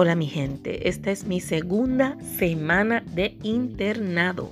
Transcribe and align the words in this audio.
Hola 0.00 0.14
mi 0.14 0.28
gente, 0.28 0.88
esta 0.88 1.10
es 1.10 1.24
mi 1.24 1.40
segunda 1.40 2.16
semana 2.20 3.02
de 3.16 3.36
internado. 3.42 4.48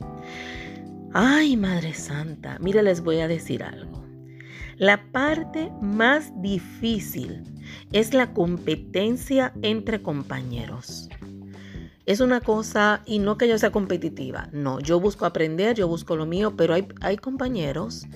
Ay, 1.13 1.57
Madre 1.57 1.95
Santa, 1.95 2.59
mira, 2.61 2.83
les 2.83 3.01
voy 3.01 3.21
a 3.21 3.29
decir 3.29 3.63
algo. 3.63 4.05
La 4.77 5.13
parte 5.13 5.71
más 5.81 6.33
difícil 6.43 7.45
es 7.93 8.13
la 8.13 8.33
competencia 8.33 9.53
entre 9.63 10.03
compañeros. 10.03 11.09
Es 12.07 12.21
una 12.21 12.41
cosa, 12.41 13.03
y 13.05 13.21
no 13.21 13.37
que 13.37 13.49
yo 13.49 13.59
sea 13.59 13.71
competitiva, 13.71 14.49
no, 14.53 14.79
yo 14.79 15.01
busco 15.01 15.27
aprender, 15.27 15.77
yo 15.77 15.89
busco 15.89 16.15
lo 16.15 16.25
mío, 16.25 16.55
pero 16.57 16.75
hay, 16.75 16.87
hay 17.01 17.17
compañeros 17.17 18.07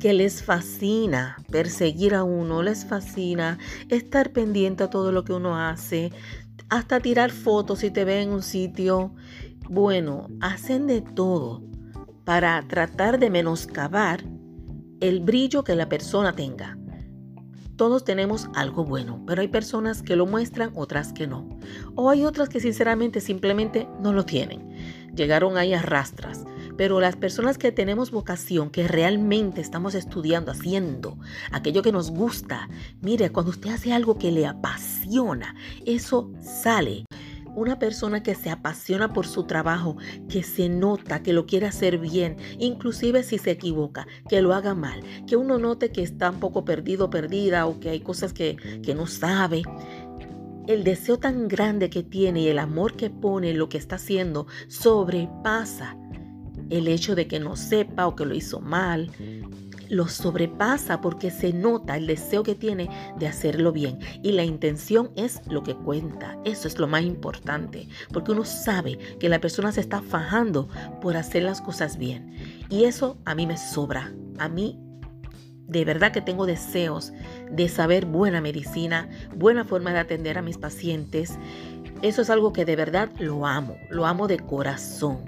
que 0.00 0.12
les 0.12 0.42
fascina 0.42 1.36
perseguir 1.50 2.14
a 2.16 2.24
uno, 2.24 2.64
les 2.64 2.84
fascina 2.84 3.58
estar 3.88 4.32
pendiente 4.32 4.82
a 4.82 4.90
todo 4.90 5.12
lo 5.12 5.22
que 5.22 5.32
uno 5.32 5.56
hace, 5.56 6.10
hasta 6.68 7.00
tirar 7.00 7.30
fotos 7.30 7.80
si 7.80 7.90
te 7.90 8.04
ven 8.04 8.28
en 8.28 8.34
un 8.34 8.42
sitio. 8.42 9.14
Bueno, 9.68 10.28
hacen 10.40 10.86
de 10.86 11.00
todo 11.00 11.62
para 12.24 12.60
tratar 12.66 13.18
de 13.18 13.30
menoscabar 13.30 14.24
el 15.00 15.20
brillo 15.20 15.64
que 15.64 15.76
la 15.76 15.88
persona 15.88 16.34
tenga. 16.34 16.78
Todos 17.76 18.04
tenemos 18.04 18.48
algo 18.54 18.84
bueno, 18.84 19.22
pero 19.26 19.42
hay 19.42 19.48
personas 19.48 20.02
que 20.02 20.16
lo 20.16 20.24
muestran, 20.24 20.72
otras 20.74 21.12
que 21.12 21.26
no. 21.26 21.46
O 21.94 22.08
hay 22.08 22.24
otras 22.24 22.48
que 22.48 22.58
sinceramente 22.58 23.20
simplemente 23.20 23.86
no 24.00 24.14
lo 24.14 24.24
tienen. 24.24 24.70
Llegaron 25.14 25.58
ahí 25.58 25.74
a 25.74 25.82
rastras. 25.82 26.44
Pero 26.76 27.00
las 27.00 27.16
personas 27.16 27.58
que 27.58 27.72
tenemos 27.72 28.10
vocación, 28.10 28.70
que 28.70 28.86
realmente 28.86 29.60
estamos 29.60 29.94
estudiando, 29.94 30.52
haciendo 30.52 31.18
aquello 31.50 31.82
que 31.82 31.92
nos 31.92 32.10
gusta, 32.10 32.68
mire, 33.00 33.30
cuando 33.30 33.50
usted 33.50 33.70
hace 33.70 33.92
algo 33.92 34.18
que 34.18 34.30
le 34.30 34.46
apasiona, 34.46 35.54
eso 35.84 36.30
sale. 36.40 37.04
Una 37.54 37.78
persona 37.78 38.22
que 38.22 38.34
se 38.34 38.50
apasiona 38.50 39.14
por 39.14 39.26
su 39.26 39.44
trabajo, 39.44 39.96
que 40.28 40.42
se 40.42 40.68
nota, 40.68 41.22
que 41.22 41.32
lo 41.32 41.46
quiere 41.46 41.66
hacer 41.66 41.96
bien, 41.96 42.36
inclusive 42.58 43.22
si 43.22 43.38
se 43.38 43.52
equivoca, 43.52 44.06
que 44.28 44.42
lo 44.42 44.52
haga 44.52 44.74
mal, 44.74 45.00
que 45.26 45.36
uno 45.36 45.58
note 45.58 45.90
que 45.90 46.02
está 46.02 46.30
un 46.30 46.38
poco 46.38 46.66
perdido, 46.66 47.08
perdida 47.08 47.64
o 47.64 47.80
que 47.80 47.88
hay 47.88 48.00
cosas 48.00 48.34
que, 48.34 48.56
que 48.82 48.94
no 48.94 49.06
sabe 49.06 49.62
el 50.66 50.84
deseo 50.84 51.18
tan 51.18 51.48
grande 51.48 51.88
que 51.88 52.02
tiene 52.02 52.40
y 52.40 52.48
el 52.48 52.58
amor 52.58 52.94
que 52.94 53.08
pone 53.08 53.50
en 53.50 53.58
lo 53.58 53.68
que 53.68 53.78
está 53.78 53.96
haciendo 53.96 54.46
sobrepasa 54.68 55.96
el 56.70 56.88
hecho 56.88 57.14
de 57.14 57.26
que 57.26 57.40
no 57.40 57.56
sepa 57.56 58.06
o 58.06 58.16
que 58.16 58.26
lo 58.26 58.34
hizo 58.34 58.60
mal. 58.60 59.10
Lo 59.88 60.08
sobrepasa 60.08 61.00
porque 61.00 61.30
se 61.30 61.52
nota 61.52 61.96
el 61.96 62.06
deseo 62.06 62.42
que 62.42 62.56
tiene 62.56 62.88
de 63.18 63.28
hacerlo 63.28 63.72
bien. 63.72 63.98
Y 64.22 64.32
la 64.32 64.44
intención 64.44 65.10
es 65.14 65.40
lo 65.48 65.62
que 65.62 65.76
cuenta. 65.76 66.38
Eso 66.44 66.66
es 66.66 66.78
lo 66.78 66.88
más 66.88 67.02
importante. 67.02 67.88
Porque 68.12 68.32
uno 68.32 68.44
sabe 68.44 68.98
que 69.20 69.28
la 69.28 69.40
persona 69.40 69.70
se 69.70 69.80
está 69.80 70.02
fajando 70.02 70.68
por 71.00 71.16
hacer 71.16 71.44
las 71.44 71.60
cosas 71.60 71.98
bien. 71.98 72.34
Y 72.68 72.84
eso 72.84 73.16
a 73.24 73.34
mí 73.34 73.46
me 73.46 73.56
sobra. 73.56 74.12
A 74.38 74.48
mí 74.48 74.78
de 75.68 75.84
verdad 75.84 76.12
que 76.12 76.20
tengo 76.20 76.46
deseos 76.46 77.12
de 77.50 77.68
saber 77.68 78.06
buena 78.06 78.40
medicina, 78.40 79.08
buena 79.34 79.64
forma 79.64 79.92
de 79.92 79.98
atender 79.98 80.38
a 80.38 80.42
mis 80.42 80.58
pacientes. 80.58 81.38
Eso 82.02 82.22
es 82.22 82.30
algo 82.30 82.52
que 82.52 82.64
de 82.64 82.76
verdad 82.76 83.10
lo 83.18 83.46
amo, 83.46 83.76
lo 83.90 84.06
amo 84.06 84.28
de 84.28 84.38
corazón. 84.38 85.24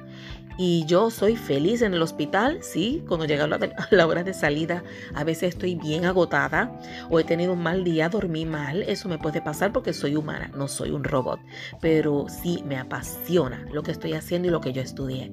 Y 0.60 0.84
yo 0.86 1.10
soy 1.10 1.36
feliz 1.36 1.82
en 1.82 1.94
el 1.94 2.02
hospital, 2.02 2.58
sí, 2.62 3.04
cuando 3.06 3.26
llega 3.26 3.46
la, 3.90 4.06
hora 4.08 4.24
de 4.24 4.34
salida, 4.34 4.82
a 5.14 5.22
veces 5.22 5.50
estoy 5.50 5.76
bien 5.76 6.04
agotada 6.04 6.76
o 7.10 7.20
he 7.20 7.24
tenido 7.24 7.52
un 7.52 7.62
mal 7.62 7.84
día, 7.84 8.08
dormí 8.08 8.44
mal, 8.44 8.82
eso 8.82 9.08
me 9.08 9.18
puede 9.18 9.40
pasar 9.40 9.72
porque 9.72 9.92
soy 9.92 10.16
humana, 10.16 10.50
no 10.56 10.66
soy 10.66 10.90
un 10.90 11.04
robot, 11.04 11.38
pero 11.80 12.26
sí 12.28 12.64
me 12.66 12.76
apasiona 12.76 13.64
lo 13.72 13.84
que 13.84 13.92
estoy 13.92 14.14
haciendo 14.14 14.48
y 14.48 14.50
lo 14.50 14.60
que 14.60 14.72
yo 14.72 14.82
estudié. 14.82 15.32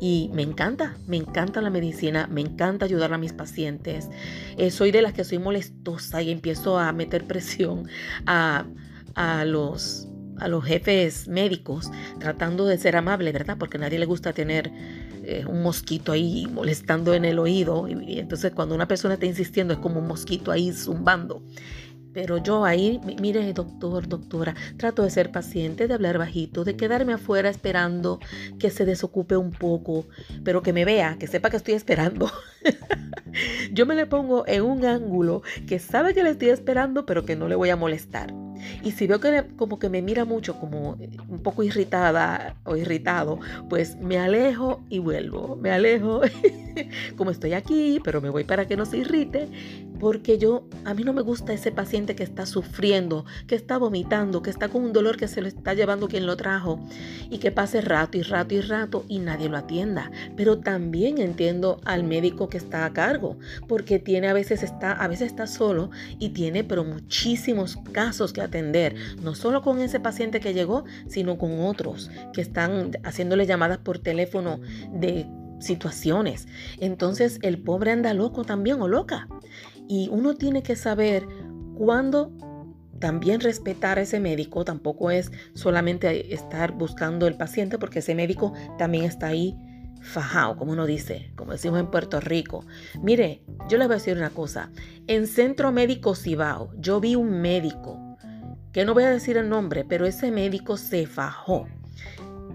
Y 0.00 0.28
me 0.34 0.42
encanta, 0.42 0.96
me 1.06 1.18
encanta 1.18 1.60
la 1.60 1.70
medicina, 1.70 2.26
me 2.26 2.40
encanta 2.40 2.84
ayudar 2.84 3.12
a 3.12 3.18
mis 3.18 3.32
pacientes. 3.32 4.10
Eh, 4.56 4.72
soy 4.72 4.90
de 4.90 5.02
las 5.02 5.12
que 5.12 5.22
soy 5.22 5.38
molestosa 5.38 6.20
y 6.20 6.32
empiezo 6.32 6.80
a 6.80 6.92
meter 6.92 7.28
presión 7.28 7.88
a, 8.26 8.66
a 9.14 9.44
los 9.44 10.08
a 10.38 10.48
los 10.48 10.64
jefes 10.64 11.28
médicos 11.28 11.90
tratando 12.18 12.66
de 12.66 12.78
ser 12.78 12.96
amable, 12.96 13.32
¿verdad? 13.32 13.56
Porque 13.58 13.76
a 13.76 13.80
nadie 13.80 13.98
le 13.98 14.06
gusta 14.06 14.32
tener 14.32 14.70
eh, 15.26 15.44
un 15.46 15.62
mosquito 15.62 16.12
ahí 16.12 16.46
molestando 16.52 17.14
en 17.14 17.24
el 17.24 17.38
oído. 17.38 17.88
Y, 17.88 18.18
entonces 18.18 18.52
cuando 18.52 18.74
una 18.74 18.88
persona 18.88 19.14
está 19.14 19.26
insistiendo 19.26 19.74
es 19.74 19.80
como 19.80 20.00
un 20.00 20.06
mosquito 20.06 20.50
ahí 20.50 20.72
zumbando. 20.72 21.42
Pero 22.12 22.38
yo 22.38 22.64
ahí, 22.64 23.00
mire, 23.20 23.52
doctor, 23.52 24.06
doctora, 24.06 24.54
trato 24.76 25.02
de 25.02 25.10
ser 25.10 25.32
paciente, 25.32 25.88
de 25.88 25.94
hablar 25.94 26.16
bajito, 26.16 26.62
de 26.62 26.76
quedarme 26.76 27.12
afuera 27.12 27.48
esperando 27.48 28.20
que 28.60 28.70
se 28.70 28.84
desocupe 28.84 29.36
un 29.36 29.50
poco, 29.50 30.06
pero 30.44 30.62
que 30.62 30.72
me 30.72 30.84
vea, 30.84 31.16
que 31.18 31.26
sepa 31.26 31.50
que 31.50 31.56
estoy 31.56 31.74
esperando. 31.74 32.30
yo 33.72 33.84
me 33.84 33.96
le 33.96 34.06
pongo 34.06 34.46
en 34.46 34.62
un 34.62 34.84
ángulo 34.84 35.42
que 35.66 35.80
sabe 35.80 36.14
que 36.14 36.22
le 36.22 36.30
estoy 36.30 36.50
esperando, 36.50 37.04
pero 37.04 37.24
que 37.24 37.34
no 37.34 37.48
le 37.48 37.56
voy 37.56 37.70
a 37.70 37.76
molestar. 37.76 38.32
Y 38.82 38.92
si 38.92 39.06
veo 39.06 39.20
que 39.20 39.44
como 39.56 39.78
que 39.78 39.88
me 39.88 40.02
mira 40.02 40.24
mucho, 40.24 40.58
como 40.58 40.96
eh, 41.00 41.10
un 41.28 41.40
poco 41.42 41.62
irritada 41.62 42.56
o 42.64 42.76
irritado, 42.76 43.38
pues 43.68 43.96
me 43.96 44.18
alejo 44.18 44.82
y 44.88 44.98
vuelvo. 44.98 45.56
Me 45.56 45.70
alejo 45.70 46.20
como 47.16 47.30
estoy 47.30 47.52
aquí, 47.52 48.00
pero 48.02 48.20
me 48.20 48.30
voy 48.30 48.44
para 48.44 48.66
que 48.66 48.76
no 48.76 48.86
se 48.86 48.98
irrite, 48.98 49.48
porque 50.00 50.38
yo, 50.38 50.68
a 50.84 50.94
mí 50.94 51.04
no 51.04 51.12
me 51.12 51.22
gusta 51.22 51.52
ese 51.52 51.72
paciente 51.72 52.14
que 52.14 52.22
está 52.22 52.46
sufriendo, 52.46 53.24
que 53.46 53.54
está 53.54 53.78
vomitando, 53.78 54.42
que 54.42 54.50
está 54.50 54.68
con 54.68 54.84
un 54.84 54.92
dolor 54.92 55.16
que 55.16 55.28
se 55.28 55.40
lo 55.40 55.48
está 55.48 55.74
llevando 55.74 56.08
quien 56.08 56.26
lo 56.26 56.36
trajo 56.36 56.80
y 57.30 57.38
que 57.38 57.52
pase 57.52 57.80
rato 57.80 58.18
y 58.18 58.22
rato 58.22 58.54
y 58.54 58.60
rato 58.60 59.04
y 59.08 59.18
nadie 59.18 59.48
lo 59.48 59.56
atienda. 59.56 60.10
Pero 60.36 60.58
también 60.58 61.18
entiendo 61.18 61.80
al 61.84 62.04
médico 62.04 62.48
que 62.48 62.58
está 62.58 62.84
a 62.84 62.92
cargo, 62.92 63.38
porque 63.68 63.98
tiene 63.98 64.28
a 64.28 64.32
veces 64.32 64.62
está, 64.62 64.92
a 64.92 65.08
veces 65.08 65.28
está 65.28 65.46
solo 65.46 65.90
y 66.18 66.30
tiene 66.30 66.64
pero 66.64 66.84
muchísimos 66.84 67.78
casos 67.92 68.32
que 68.32 68.40
atender, 68.40 68.94
no 69.22 69.34
solo 69.34 69.62
con 69.62 69.80
ese 69.80 70.00
paciente 70.00 70.40
que 70.40 70.54
llegó, 70.54 70.84
sino 71.08 71.38
con 71.38 71.60
otros 71.60 72.10
que 72.32 72.40
están 72.40 72.92
haciéndole 73.04 73.46
llamadas 73.46 73.78
por 73.78 73.98
teléfono 73.98 74.60
de 74.92 75.26
situaciones. 75.64 76.46
Entonces 76.78 77.38
el 77.42 77.58
pobre 77.58 77.92
anda 77.92 78.14
loco 78.14 78.44
también 78.44 78.80
o 78.80 78.88
loca. 78.88 79.28
Y 79.88 80.08
uno 80.10 80.34
tiene 80.34 80.62
que 80.62 80.76
saber 80.76 81.26
cuándo 81.76 82.32
también 82.98 83.40
respetar 83.40 83.98
a 83.98 84.02
ese 84.02 84.20
médico. 84.20 84.64
Tampoco 84.64 85.10
es 85.10 85.30
solamente 85.54 86.32
estar 86.32 86.72
buscando 86.72 87.26
el 87.26 87.36
paciente 87.36 87.78
porque 87.78 87.98
ese 87.98 88.14
médico 88.14 88.52
también 88.78 89.04
está 89.04 89.28
ahí 89.28 89.56
fajado, 90.00 90.56
como 90.56 90.72
uno 90.72 90.86
dice, 90.86 91.32
como 91.34 91.52
decimos 91.52 91.80
en 91.80 91.90
Puerto 91.90 92.20
Rico. 92.20 92.64
Mire, 93.02 93.42
yo 93.68 93.78
les 93.78 93.88
voy 93.88 93.94
a 93.94 93.98
decir 93.98 94.16
una 94.16 94.30
cosa. 94.30 94.70
En 95.06 95.26
Centro 95.26 95.72
Médico 95.72 96.14
Cibao, 96.14 96.70
yo 96.78 97.00
vi 97.00 97.16
un 97.16 97.40
médico 97.40 97.98
que 98.72 98.84
no 98.84 98.92
voy 98.92 99.04
a 99.04 99.10
decir 99.10 99.36
el 99.36 99.48
nombre, 99.48 99.84
pero 99.84 100.04
ese 100.06 100.30
médico 100.30 100.76
se 100.76 101.06
fajó. 101.06 101.66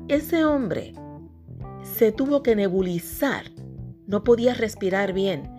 Ese 0.08 0.46
hombre 0.46 0.94
se 2.00 2.14
tuvo 2.14 2.44
que 2.44 2.56
nebulizar, 2.56 3.52
no 4.08 4.24
podía 4.24 4.54
respirar 4.54 5.12
bien. 5.12 5.52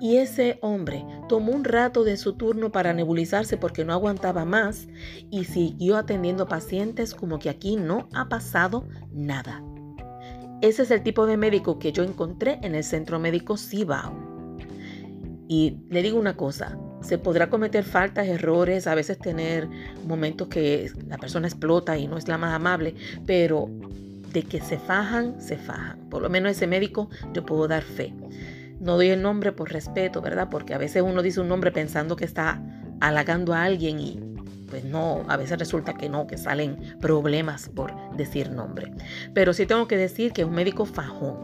Y 0.00 0.18
ese 0.18 0.60
hombre 0.62 1.04
tomó 1.28 1.50
un 1.50 1.64
rato 1.64 2.04
de 2.04 2.16
su 2.16 2.34
turno 2.34 2.70
para 2.70 2.92
nebulizarse 2.92 3.56
porque 3.56 3.84
no 3.84 3.92
aguantaba 3.92 4.44
más 4.44 4.86
y 5.28 5.42
siguió 5.42 5.96
atendiendo 5.96 6.46
pacientes 6.46 7.16
como 7.16 7.40
que 7.40 7.50
aquí 7.50 7.74
no 7.74 8.08
ha 8.14 8.28
pasado 8.28 8.86
nada. 9.10 9.60
Ese 10.62 10.82
es 10.82 10.92
el 10.92 11.02
tipo 11.02 11.26
de 11.26 11.36
médico 11.36 11.80
que 11.80 11.90
yo 11.90 12.04
encontré 12.04 12.60
en 12.62 12.76
el 12.76 12.84
centro 12.84 13.18
médico 13.18 13.56
Cibao. 13.56 14.14
Y 15.48 15.78
le 15.90 16.02
digo 16.02 16.16
una 16.16 16.36
cosa, 16.36 16.78
se 17.00 17.18
podrá 17.18 17.50
cometer 17.50 17.82
faltas, 17.82 18.28
errores, 18.28 18.86
a 18.86 18.94
veces 18.94 19.18
tener 19.18 19.68
momentos 20.06 20.46
que 20.46 20.92
la 21.08 21.18
persona 21.18 21.48
explota 21.48 21.98
y 21.98 22.06
no 22.06 22.16
es 22.18 22.28
la 22.28 22.38
más 22.38 22.54
amable, 22.54 22.94
pero 23.26 23.68
de 24.32 24.42
que 24.42 24.60
se 24.60 24.78
fajan, 24.78 25.40
se 25.40 25.56
fajan. 25.56 25.98
Por 26.10 26.22
lo 26.22 26.28
menos 26.28 26.52
ese 26.52 26.66
médico 26.66 27.08
yo 27.32 27.44
puedo 27.44 27.68
dar 27.68 27.82
fe. 27.82 28.14
No 28.80 28.96
doy 28.96 29.08
el 29.08 29.22
nombre 29.22 29.52
por 29.52 29.72
respeto, 29.72 30.20
¿verdad? 30.20 30.48
Porque 30.50 30.74
a 30.74 30.78
veces 30.78 31.02
uno 31.02 31.22
dice 31.22 31.40
un 31.40 31.48
nombre 31.48 31.72
pensando 31.72 32.16
que 32.16 32.24
está 32.24 32.62
halagando 33.00 33.54
a 33.54 33.64
alguien 33.64 33.98
y 33.98 34.20
pues 34.68 34.84
no, 34.84 35.24
a 35.28 35.36
veces 35.36 35.58
resulta 35.58 35.94
que 35.94 36.08
no, 36.08 36.26
que 36.26 36.36
salen 36.36 36.78
problemas 37.00 37.68
por 37.70 37.92
decir 38.16 38.50
nombre. 38.50 38.92
Pero 39.34 39.52
sí 39.52 39.66
tengo 39.66 39.88
que 39.88 39.96
decir 39.96 40.32
que 40.32 40.42
es 40.42 40.48
un 40.48 40.54
médico 40.54 40.84
fajón, 40.84 41.36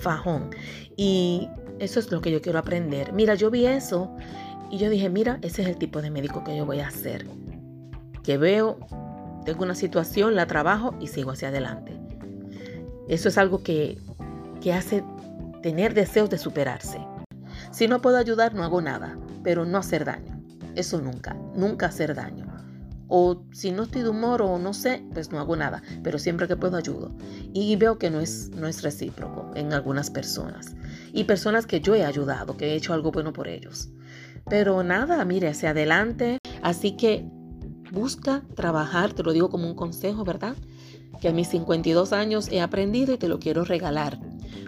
fajón. 0.00 0.50
Y 0.96 1.48
eso 1.78 2.00
es 2.00 2.10
lo 2.10 2.20
que 2.20 2.30
yo 2.30 2.40
quiero 2.40 2.58
aprender. 2.58 3.12
Mira, 3.12 3.34
yo 3.34 3.50
vi 3.50 3.66
eso 3.66 4.16
y 4.70 4.78
yo 4.78 4.88
dije, 4.88 5.08
mira, 5.10 5.38
ese 5.42 5.62
es 5.62 5.68
el 5.68 5.76
tipo 5.76 6.00
de 6.02 6.10
médico 6.10 6.42
que 6.42 6.56
yo 6.56 6.64
voy 6.66 6.80
a 6.80 6.88
hacer. 6.88 7.26
Que 8.22 8.38
veo, 8.38 8.78
tengo 9.44 9.62
una 9.62 9.74
situación, 9.74 10.34
la 10.34 10.46
trabajo 10.46 10.94
y 11.00 11.08
sigo 11.08 11.30
hacia 11.32 11.48
adelante. 11.48 12.03
Eso 13.08 13.28
es 13.28 13.38
algo 13.38 13.62
que, 13.62 13.98
que 14.60 14.72
hace 14.72 15.04
tener 15.62 15.94
deseos 15.94 16.30
de 16.30 16.38
superarse. 16.38 16.98
Si 17.70 17.88
no 17.88 18.00
puedo 18.00 18.16
ayudar, 18.16 18.54
no 18.54 18.64
hago 18.64 18.80
nada, 18.80 19.18
pero 19.42 19.64
no 19.64 19.78
hacer 19.78 20.04
daño. 20.04 20.42
Eso 20.74 21.00
nunca, 21.00 21.34
nunca 21.54 21.86
hacer 21.86 22.14
daño. 22.14 22.46
O 23.08 23.44
si 23.52 23.70
no 23.70 23.84
estoy 23.84 24.02
de 24.02 24.08
humor 24.08 24.42
o 24.42 24.58
no 24.58 24.72
sé, 24.72 25.04
pues 25.12 25.30
no 25.30 25.38
hago 25.38 25.56
nada. 25.56 25.82
Pero 26.02 26.18
siempre 26.18 26.48
que 26.48 26.56
puedo 26.56 26.76
ayudo. 26.76 27.14
Y 27.52 27.76
veo 27.76 27.98
que 27.98 28.10
no 28.10 28.20
es, 28.20 28.50
no 28.50 28.66
es 28.66 28.82
recíproco 28.82 29.50
en 29.54 29.72
algunas 29.72 30.10
personas. 30.10 30.74
Y 31.12 31.24
personas 31.24 31.66
que 31.66 31.80
yo 31.80 31.94
he 31.94 32.04
ayudado, 32.04 32.56
que 32.56 32.72
he 32.72 32.74
hecho 32.74 32.94
algo 32.94 33.12
bueno 33.12 33.32
por 33.32 33.48
ellos. 33.48 33.90
Pero 34.48 34.82
nada, 34.82 35.24
mire, 35.24 35.48
hacia 35.48 35.70
adelante. 35.70 36.38
Así 36.62 36.96
que 36.96 37.28
busca 37.92 38.42
trabajar, 38.54 39.12
te 39.12 39.22
lo 39.22 39.32
digo 39.32 39.50
como 39.50 39.68
un 39.68 39.76
consejo, 39.76 40.24
¿verdad? 40.24 40.56
Que 41.20 41.28
a 41.28 41.32
mis 41.32 41.48
52 41.48 42.12
años 42.12 42.48
he 42.50 42.60
aprendido 42.60 43.14
y 43.14 43.18
te 43.18 43.28
lo 43.28 43.38
quiero 43.38 43.64
regalar. 43.64 44.18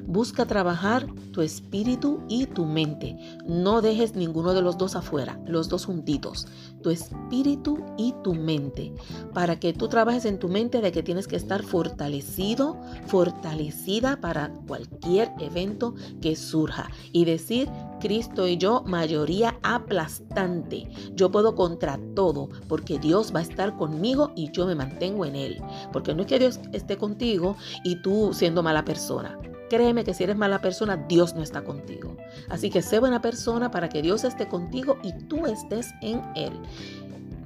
Busca 0.06 0.47
trabajar 0.47 1.06
tu 1.32 1.43
espíritu 1.43 2.20
y 2.29 2.47
tu 2.47 2.64
mente. 2.64 3.17
No 3.44 3.82
dejes 3.82 4.14
ninguno 4.14 4.55
de 4.55 4.62
los 4.62 4.79
dos 4.79 4.94
afuera, 4.94 5.41
los 5.47 5.69
dos 5.69 5.87
juntitos. 5.87 6.47
Tu 6.82 6.91
espíritu 6.91 7.85
y 7.99 8.14
tu 8.23 8.32
mente. 8.32 8.94
Para 9.35 9.58
que 9.58 9.73
tú 9.73 9.88
trabajes 9.88 10.25
en 10.25 10.38
tu 10.38 10.49
mente 10.49 10.81
de 10.81 10.93
que 10.93 11.03
tienes 11.03 11.26
que 11.26 11.35
estar 11.35 11.64
fortalecido, 11.64 12.76
fortalecida 13.06 14.20
para 14.20 14.53
cualquier 14.69 15.32
evento 15.41 15.94
que 16.20 16.37
surja. 16.37 16.88
Y 17.12 17.25
decir, 17.25 17.69
Cristo 18.00 18.47
y 18.47 18.59
yo, 18.59 18.82
mayoría 18.87 19.59
aplastante. 19.64 20.88
Yo 21.14 21.32
puedo 21.32 21.56
contra 21.56 21.99
todo 22.14 22.49
porque 22.69 23.00
Dios 23.00 23.35
va 23.35 23.41
a 23.41 23.43
estar 23.43 23.76
conmigo 23.76 24.32
y 24.37 24.52
yo 24.52 24.67
me 24.67 24.76
mantengo 24.76 25.25
en 25.25 25.35
Él. 25.35 25.61
Porque 25.93 26.14
no 26.14 26.23
es 26.23 26.29
que 26.29 26.38
Dios 26.38 26.61
esté 26.73 26.97
contigo 26.97 27.56
y 27.82 27.97
tú 28.02 28.31
siendo 28.32 28.62
mala 28.62 28.85
persona. 28.85 29.38
Créeme 29.69 30.05
que 30.05 30.15
si 30.15 30.25
eres 30.25 30.37
mala 30.37 30.61
persona, 30.61 30.97
Dios 30.97 31.35
no 31.35 31.43
está 31.43 31.65
contigo. 31.65 32.17
Así 32.49 32.71
que 32.71 32.83
sé 32.83 33.01
buena 33.01 33.21
persona 33.21 33.71
para 33.71 33.89
que 33.89 34.03
Dios 34.03 34.25
esté 34.25 34.49
contigo 34.49 34.99
y 35.03 35.13
tú 35.27 35.47
estés 35.47 35.89
en 36.03 36.23
Él. 36.35 36.53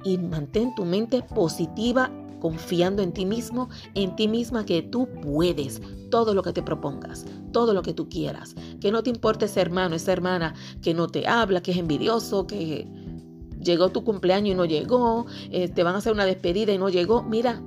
Y 0.03 0.17
mantén 0.17 0.73
tu 0.75 0.85
mente 0.85 1.21
positiva, 1.23 2.11
confiando 2.39 3.01
en 3.03 3.11
ti 3.11 3.25
mismo, 3.25 3.69
en 3.93 4.15
ti 4.15 4.27
misma, 4.27 4.65
que 4.65 4.81
tú 4.81 5.07
puedes 5.21 5.81
todo 6.09 6.33
lo 6.33 6.43
que 6.43 6.53
te 6.53 6.63
propongas, 6.63 7.25
todo 7.51 7.73
lo 7.73 7.81
que 7.81 7.93
tú 7.93 8.09
quieras. 8.09 8.55
Que 8.79 8.91
no 8.91 9.03
te 9.03 9.09
importe 9.09 9.45
ese 9.45 9.61
hermano, 9.61 9.95
esa 9.95 10.11
hermana 10.11 10.53
que 10.81 10.93
no 10.93 11.07
te 11.07 11.27
habla, 11.27 11.61
que 11.61 11.71
es 11.71 11.77
envidioso, 11.77 12.47
que 12.47 12.87
llegó 13.59 13.89
tu 13.89 14.03
cumpleaños 14.03 14.53
y 14.53 14.55
no 14.55 14.65
llegó, 14.65 15.25
eh, 15.51 15.69
te 15.69 15.83
van 15.83 15.95
a 15.95 15.99
hacer 15.99 16.13
una 16.13 16.25
despedida 16.25 16.73
y 16.73 16.77
no 16.77 16.89
llegó. 16.89 17.23
Mira, 17.23 17.61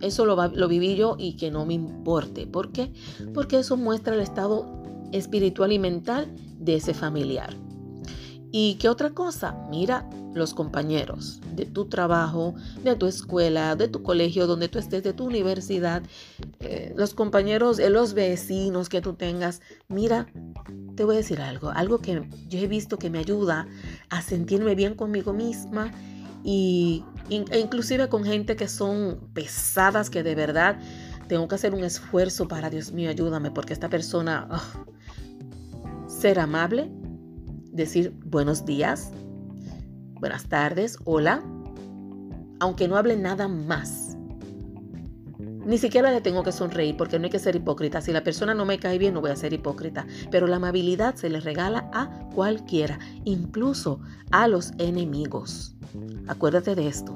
eso 0.00 0.26
lo, 0.26 0.68
viví 0.68 0.96
yo 0.96 1.16
y 1.18 1.36
que 1.36 1.50
no 1.50 1.66
me 1.66 1.74
importe. 1.74 2.46
¿Por 2.46 2.72
qué? 2.72 2.92
Porque 3.34 3.58
eso 3.58 3.76
muestra 3.76 4.14
el 4.14 4.20
estado 4.20 4.66
espiritual 5.12 5.72
y 5.72 5.78
mental 5.78 6.34
de 6.58 6.76
ese 6.76 6.94
familiar. 6.94 7.54
¿Y 8.50 8.74
qué 8.74 8.88
otra 8.88 9.10
cosa? 9.10 9.56
Mira 9.70 10.08
los 10.34 10.54
compañeros 10.54 11.40
de 11.54 11.66
tu 11.66 11.86
trabajo, 11.86 12.54
de 12.82 12.96
tu 12.96 13.06
escuela, 13.06 13.76
de 13.76 13.88
tu 13.88 14.02
colegio, 14.02 14.46
donde 14.46 14.68
tú 14.68 14.78
estés, 14.78 15.02
de 15.02 15.12
tu 15.12 15.26
universidad, 15.26 16.02
eh, 16.60 16.94
los 16.96 17.12
compañeros, 17.12 17.78
eh, 17.78 17.90
los 17.90 18.14
vecinos 18.14 18.88
que 18.88 19.02
tú 19.02 19.14
tengas. 19.14 19.60
Mira, 19.88 20.28
te 20.94 21.04
voy 21.04 21.16
a 21.16 21.18
decir 21.18 21.40
algo, 21.40 21.70
algo 21.70 21.98
que 21.98 22.26
yo 22.48 22.58
he 22.58 22.68
visto 22.68 22.98
que 22.98 23.10
me 23.10 23.18
ayuda 23.18 23.68
a 24.08 24.22
sentirme 24.22 24.74
bien 24.74 24.94
conmigo 24.94 25.32
misma 25.32 25.92
y 26.42 27.04
e 27.30 27.58
inclusive 27.58 28.08
con 28.08 28.24
gente 28.24 28.56
que 28.56 28.68
son 28.68 29.20
pesadas, 29.34 30.08
que 30.08 30.22
de 30.22 30.34
verdad 30.34 30.78
tengo 31.28 31.46
que 31.46 31.54
hacer 31.56 31.74
un 31.74 31.84
esfuerzo 31.84 32.48
para, 32.48 32.70
Dios 32.70 32.92
mío, 32.92 33.10
ayúdame, 33.10 33.50
porque 33.50 33.74
esta 33.74 33.88
persona, 33.88 34.48
ser 36.06 36.38
amable, 36.40 36.90
decir 37.70 38.14
buenos 38.24 38.64
días, 38.64 39.12
buenas 40.14 40.48
tardes, 40.48 40.96
hola, 41.04 41.42
aunque 42.60 42.88
no 42.88 42.96
hable 42.96 43.16
nada 43.16 43.46
más. 43.46 44.07
Ni 45.68 45.76
siquiera 45.76 46.10
le 46.10 46.22
tengo 46.22 46.42
que 46.42 46.50
sonreír 46.50 46.96
porque 46.96 47.18
no 47.18 47.26
hay 47.26 47.30
que 47.30 47.38
ser 47.38 47.54
hipócrita. 47.54 48.00
Si 48.00 48.10
la 48.10 48.24
persona 48.24 48.54
no 48.54 48.64
me 48.64 48.78
cae 48.78 48.96
bien, 48.96 49.12
no 49.12 49.20
voy 49.20 49.32
a 49.32 49.36
ser 49.36 49.52
hipócrita. 49.52 50.06
Pero 50.30 50.46
la 50.46 50.56
amabilidad 50.56 51.14
se 51.16 51.28
le 51.28 51.40
regala 51.40 51.90
a 51.92 52.08
cualquiera, 52.34 52.98
incluso 53.26 54.00
a 54.30 54.48
los 54.48 54.72
enemigos. 54.78 55.76
Acuérdate 56.26 56.74
de 56.74 56.88
esto. 56.88 57.14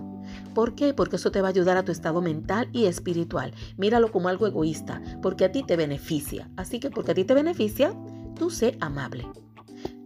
¿Por 0.55 0.75
qué? 0.75 0.93
Porque 0.93 1.17
eso 1.17 1.31
te 1.31 1.41
va 1.41 1.49
a 1.49 1.51
ayudar 1.51 1.79
a 1.79 1.83
tu 1.83 1.93
estado 1.93 2.21
mental 2.21 2.69
y 2.75 2.85
espiritual. 2.85 3.55
Míralo 3.79 4.13
como 4.13 4.29
algo 4.29 4.47
egoísta, 4.47 5.01
porque 5.23 5.47
a 5.47 5.53
ti 5.53 5.63
te 5.63 5.77
beneficia. 5.77 6.51
Así 6.59 6.79
que 6.79 6.91
porque 6.91 7.13
a 7.13 7.15
ti 7.15 7.25
te 7.25 7.33
beneficia, 7.33 7.95
tú 8.39 8.51
sé 8.51 8.77
amable. 8.81 9.27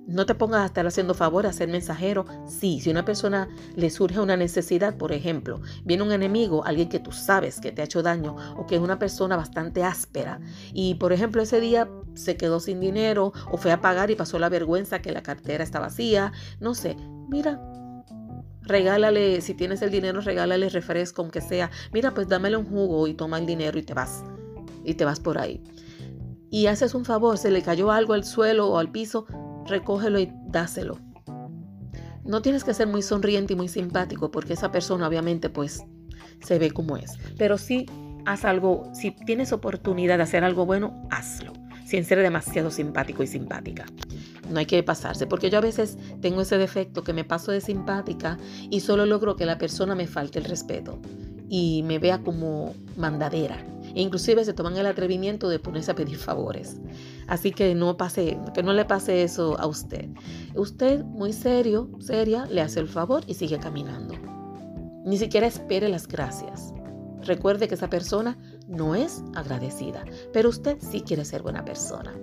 No 0.06 0.25
te 0.25 0.37
pongas 0.37 0.62
a 0.62 0.67
estar 0.67 0.87
haciendo 0.87 1.14
favor 1.14 1.47
a 1.47 1.53
ser 1.53 1.69
mensajero. 1.69 2.26
Sí, 2.47 2.81
si 2.81 2.91
una 2.91 3.05
persona 3.05 3.49
le 3.75 3.91
surge 3.91 4.20
una 4.20 4.37
necesidad, 4.37 4.97
por 4.97 5.12
ejemplo, 5.12 5.61
viene 5.85 6.05
un 6.05 6.12
enemigo, 6.12 6.64
alguien 6.64 6.88
que 6.88 7.00
tú 7.00 7.11
sabes 7.11 7.61
que 7.61 7.73
te 7.73 7.82
ha 7.82 7.87
hecho 7.87 8.03
daño 8.03 8.37
o 8.56 8.67
que 8.67 8.76
es 8.76 8.81
una 8.81 9.00
persona 9.00 9.37
bastante 9.37 9.82
áspera 9.82 10.41
y, 10.73 10.94
por 10.94 11.12
ejemplo, 11.12 11.43
ese 11.43 11.61
día 11.61 11.88
se 12.14 12.37
quedó 12.37 12.61
sin 12.61 12.79
dinero 12.79 13.32
o 13.50 13.56
fue 13.56 13.73
a 13.73 13.81
pagar 13.81 14.12
y 14.12 14.14
pasó 14.14 14.38
la 14.38 14.49
vergüenza 14.49 15.03
que 15.03 15.11
la 15.11 15.25
cartera 15.25 15.64
está 15.64 15.81
vacía, 15.81 16.32
no 16.61 16.75
sé, 16.75 16.97
mira, 17.29 17.61
regálale, 18.62 19.41
si 19.41 19.55
tienes 19.55 19.82
el 19.82 19.91
dinero, 19.91 20.20
regálale 20.20 20.69
refresco, 20.69 21.23
aunque 21.23 21.41
sea, 21.41 21.70
mira, 21.93 22.14
pues 22.14 22.29
dámele 22.29 22.56
un 22.56 22.67
jugo 22.67 23.08
y 23.08 23.14
toma 23.14 23.38
el 23.38 23.47
dinero 23.47 23.76
y 23.76 23.82
te 23.82 23.94
vas, 23.94 24.23
y 24.85 24.94
te 24.94 25.05
vas 25.05 25.19
por 25.19 25.38
ahí. 25.38 25.62
Y 26.49 26.67
haces 26.67 26.94
un 26.94 27.05
favor, 27.05 27.38
se 27.38 27.50
le 27.50 27.62
cayó 27.62 27.91
algo 27.91 28.12
al 28.12 28.25
suelo 28.25 28.69
o 28.69 28.79
al 28.79 28.93
piso, 28.93 29.26
recógelo 29.68 30.18
y 30.18 30.32
dáselo. 30.46 30.98
No 32.24 32.42
tienes 32.42 32.64
que 32.64 32.74
ser 32.74 32.88
muy 32.88 33.02
sonriente 33.02 33.52
y 33.52 33.56
muy 33.56 33.68
simpático 33.68 34.30
porque 34.30 34.54
esa 34.54 34.72
persona 34.72 35.06
obviamente 35.06 35.48
pues 35.48 35.84
se 36.44 36.58
ve 36.58 36.70
como 36.70 36.96
es. 36.96 37.12
Pero 37.38 37.56
sí 37.58 37.86
haz 38.26 38.44
algo, 38.44 38.90
si 38.92 39.12
tienes 39.12 39.52
oportunidad 39.52 40.16
de 40.16 40.24
hacer 40.24 40.44
algo 40.44 40.66
bueno, 40.66 41.06
hazlo, 41.10 41.52
sin 41.86 42.04
ser 42.04 42.20
demasiado 42.20 42.70
simpático 42.70 43.22
y 43.22 43.28
simpática. 43.28 43.86
No 44.50 44.58
hay 44.58 44.66
que 44.66 44.82
pasarse, 44.82 45.26
porque 45.26 45.50
yo 45.50 45.58
a 45.58 45.62
veces 45.62 45.96
tengo 46.20 46.40
ese 46.40 46.58
defecto 46.58 47.02
que 47.02 47.12
me 47.12 47.24
paso 47.24 47.52
de 47.52 47.60
simpática 47.60 48.38
y 48.70 48.80
solo 48.80 49.06
logro 49.06 49.36
que 49.36 49.46
la 49.46 49.58
persona 49.58 49.94
me 49.94 50.06
falte 50.06 50.40
el 50.40 50.44
respeto 50.44 51.00
y 51.48 51.82
me 51.84 51.98
vea 51.98 52.19
como 52.22 52.74
mandadera. 52.96 53.64
E 53.94 54.02
inclusive 54.02 54.44
se 54.44 54.52
toman 54.52 54.76
el 54.76 54.86
atrevimiento 54.86 55.48
de 55.48 55.58
ponerse 55.58 55.92
a 55.92 55.94
pedir 55.94 56.16
favores. 56.16 56.80
Así 57.26 57.50
que 57.52 57.75
no 57.75 57.96
pase, 57.96 58.38
que 58.55 58.62
no 58.62 58.73
le 58.73 58.84
pase 58.84 59.23
eso 59.23 59.58
a 59.58 59.67
usted. 59.67 60.08
Usted, 60.55 61.05
muy 61.05 61.32
serio, 61.32 61.90
seria, 62.00 62.46
le 62.46 62.61
hace 62.61 62.81
el 62.81 62.88
favor 62.88 63.25
y 63.26 63.34
sigue 63.34 63.58
caminando. 63.58 64.15
Ni 65.05 65.19
siquiera 65.19 65.46
espere 65.46 65.89
las 65.89 66.06
gracias. 66.06 66.72
Recuerde 67.22 67.67
que 67.67 67.74
esa 67.74 67.91
persona 67.91 68.39
no 68.69 68.94
es 68.94 69.22
agradecida, 69.34 70.05
pero 70.32 70.48
usted 70.48 70.79
sí 70.81 71.00
quiere 71.00 71.24
ser 71.24 71.43
buena 71.43 71.65
persona. 71.65 72.15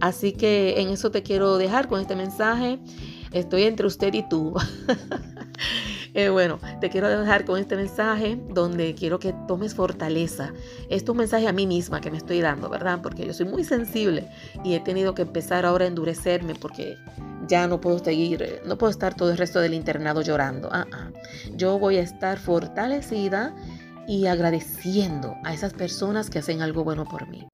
Así 0.00 0.32
que 0.32 0.80
en 0.80 0.88
eso 0.88 1.10
te 1.10 1.22
quiero 1.22 1.56
dejar 1.56 1.88
con 1.88 2.00
este 2.00 2.16
mensaje. 2.16 2.80
Estoy 3.32 3.62
entre 3.64 3.86
usted 3.86 4.12
y 4.14 4.28
tú. 4.28 4.54
Eh, 6.14 6.28
bueno, 6.28 6.58
te 6.80 6.90
quiero 6.90 7.08
dejar 7.08 7.44
con 7.44 7.58
este 7.58 7.76
mensaje 7.76 8.38
donde 8.48 8.94
quiero 8.94 9.18
que 9.18 9.34
tomes 9.46 9.74
fortaleza. 9.74 10.52
Esto 10.88 11.12
es 11.12 11.14
un 11.14 11.16
mensaje 11.18 11.48
a 11.48 11.52
mí 11.52 11.66
misma 11.66 12.00
que 12.00 12.10
me 12.10 12.18
estoy 12.18 12.40
dando, 12.40 12.68
¿verdad? 12.68 13.00
Porque 13.02 13.26
yo 13.26 13.32
soy 13.32 13.46
muy 13.46 13.64
sensible 13.64 14.28
y 14.64 14.74
he 14.74 14.80
tenido 14.80 15.14
que 15.14 15.22
empezar 15.22 15.64
ahora 15.64 15.84
a 15.84 15.88
endurecerme 15.88 16.54
porque 16.54 16.96
ya 17.46 17.66
no 17.66 17.80
puedo 17.80 17.98
seguir, 17.98 18.60
no 18.64 18.76
puedo 18.78 18.90
estar 18.90 19.14
todo 19.14 19.30
el 19.30 19.38
resto 19.38 19.60
del 19.60 19.74
internado 19.74 20.22
llorando. 20.22 20.68
Ah, 20.72 20.86
ah. 20.92 21.10
Yo 21.56 21.78
voy 21.78 21.96
a 21.96 22.02
estar 22.02 22.38
fortalecida 22.38 23.54
y 24.08 24.26
agradeciendo 24.26 25.36
a 25.44 25.54
esas 25.54 25.72
personas 25.72 26.30
que 26.30 26.40
hacen 26.40 26.62
algo 26.62 26.82
bueno 26.82 27.04
por 27.04 27.28
mí. 27.28 27.46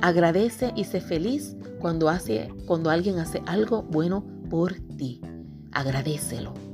Agradece 0.00 0.72
y 0.76 0.84
sé 0.84 1.00
feliz 1.00 1.56
cuando, 1.80 2.08
hace, 2.08 2.48
cuando 2.66 2.90
alguien 2.90 3.18
hace 3.18 3.42
algo 3.46 3.82
bueno 3.82 4.24
por 4.48 4.74
ti. 4.96 5.20
Agradecelo 5.72 6.67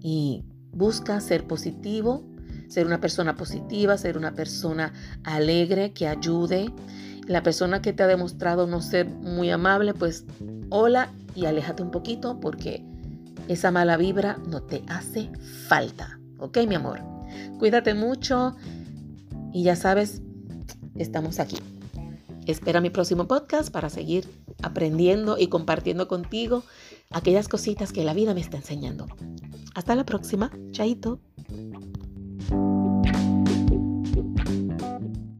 y 0.00 0.44
busca 0.72 1.20
ser 1.20 1.46
positivo, 1.46 2.24
ser 2.68 2.86
una 2.86 3.00
persona 3.00 3.36
positiva, 3.36 3.98
ser 3.98 4.16
una 4.16 4.34
persona 4.34 4.92
alegre 5.24 5.92
que 5.92 6.06
ayude. 6.08 6.70
La 7.26 7.42
persona 7.42 7.82
que 7.82 7.92
te 7.92 8.02
ha 8.02 8.06
demostrado 8.06 8.66
no 8.66 8.80
ser 8.80 9.08
muy 9.08 9.50
amable, 9.50 9.94
pues 9.94 10.24
hola 10.70 11.10
y 11.34 11.46
aléjate 11.46 11.82
un 11.82 11.90
poquito 11.90 12.40
porque 12.40 12.84
esa 13.48 13.70
mala 13.70 13.96
vibra 13.96 14.38
no 14.48 14.62
te 14.62 14.82
hace 14.88 15.30
falta. 15.68 16.18
¿Ok, 16.38 16.58
mi 16.66 16.74
amor? 16.74 17.00
Cuídate 17.58 17.94
mucho 17.94 18.56
y 19.52 19.64
ya 19.64 19.76
sabes, 19.76 20.22
estamos 20.96 21.40
aquí. 21.40 21.58
Espera 22.46 22.80
mi 22.80 22.90
próximo 22.90 23.26
podcast 23.26 23.70
para 23.70 23.90
seguir 23.90 24.26
aprendiendo 24.62 25.36
y 25.38 25.48
compartiendo 25.48 26.08
contigo 26.08 26.64
aquellas 27.10 27.48
cositas 27.48 27.92
que 27.92 28.04
la 28.04 28.14
vida 28.14 28.34
me 28.34 28.40
está 28.40 28.56
enseñando. 28.56 29.06
Hasta 29.74 29.94
la 29.94 30.04
próxima. 30.04 30.50
Chaito. 30.72 31.20